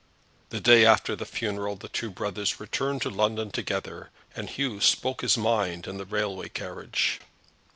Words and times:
The 0.49 0.59
day 0.59 0.83
after 0.83 1.15
the 1.15 1.27
funeral 1.27 1.75
the 1.75 1.87
two 1.87 2.09
brothers 2.09 2.59
returned 2.59 3.03
to 3.03 3.11
London 3.11 3.51
together, 3.51 4.09
and 4.35 4.49
Hugh 4.49 4.81
spoke 4.81 5.21
his 5.21 5.37
mind 5.37 5.85
in 5.85 5.99
the 5.99 6.05
railway 6.05 6.49
carriage. 6.49 7.19